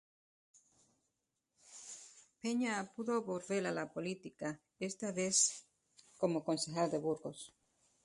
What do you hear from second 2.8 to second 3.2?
pudo